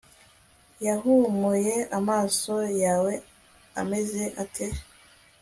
[0.85, 3.13] Yahumuye amaso yawe
[3.81, 4.67] ameze ate